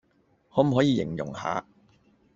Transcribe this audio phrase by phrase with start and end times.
[0.51, 1.63] 可唔可以形容下